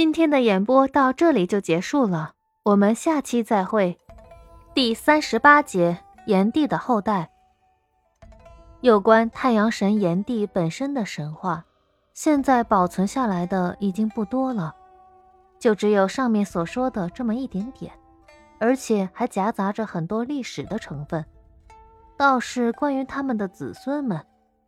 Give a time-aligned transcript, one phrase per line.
[0.00, 3.98] 今天的演播到这里就结束了，我们下期再会。
[4.72, 7.28] 第三十八节：炎帝的后代。
[8.80, 11.66] 有关太阳神炎帝本身的神话，
[12.14, 14.74] 现在保存下来的已经不多了，
[15.58, 17.92] 就只有上面所说的这么一点点，
[18.58, 21.22] 而且还夹杂着很多历史的成分。
[22.16, 24.18] 倒是关于他们的子孙们，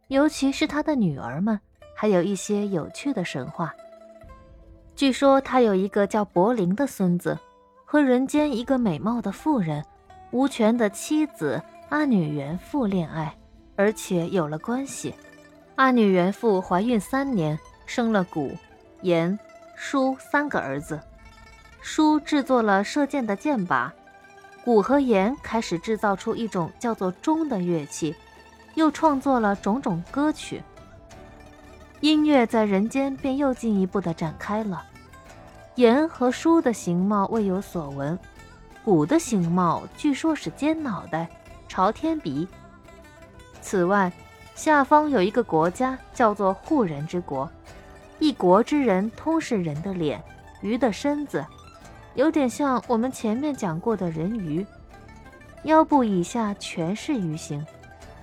[0.09, 1.59] 尤其是他的女儿们，
[1.97, 3.75] 还有一些有趣的神话。
[4.95, 7.39] 据说他有一个叫柏林的孙子，
[7.85, 9.85] 和人间一个美貌的妇人
[10.31, 13.35] 无权的妻子阿女元妇恋爱。
[13.75, 15.15] 而且有了关系，
[15.77, 18.53] 阿女元妇怀孕三年，生了谷、
[19.01, 19.37] 炎、
[19.75, 21.01] 叔三个儿子。
[21.81, 23.91] 叔制作了射箭的箭靶，
[24.63, 28.15] 谷和炎开始制造出一种叫做钟的乐器，
[28.75, 30.63] 又创作了种种歌曲。
[32.03, 34.85] 音乐在人间便又进一步的展开了。
[35.77, 38.19] 言和书的形貌未有所闻，
[38.85, 41.31] 谷的形貌据说是尖脑袋、
[41.69, 42.49] 朝天鼻。
[43.61, 44.13] 此外，
[44.57, 47.49] 下方有一个国家叫做护人之国，
[48.19, 50.21] 一国之人通是人的脸、
[50.61, 51.47] 鱼的身子，
[52.17, 54.67] 有点像我们前面讲过的人鱼，
[55.63, 57.65] 腰部以下全是鱼形，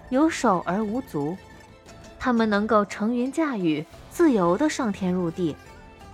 [0.09, 1.37] 有手而无足。
[2.19, 5.55] 他们能够乘云驾雨，自由的上天入地，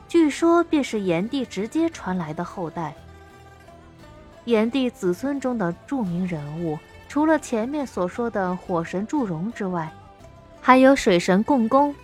[0.07, 2.93] 据说便是炎帝直接传来的后代。
[4.45, 6.77] 炎帝子孙中的著名人物。
[7.07, 9.89] 除了前面所说的火神祝融之外，
[10.59, 11.95] 还有水神共工、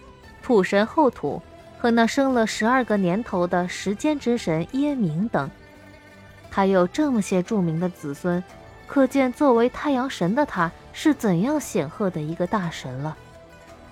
[0.42, 1.42] 土神后土
[1.78, 5.52] 和那生了十二个年头的时间之神耶明等。
[6.50, 8.42] 他有这么些著名的子孙，
[8.88, 13.18] 可见作为太阳神的他是怎样显赫的一个大神了。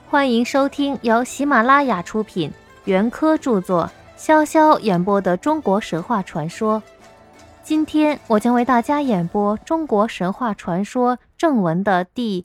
[0.10, 2.52] 欢迎收听由喜马拉雅出品、
[2.86, 6.82] 袁科著作、潇潇演播的中国神话传说。
[7.62, 12.44] 今天我将为大家演播《中国神话传说》正文的第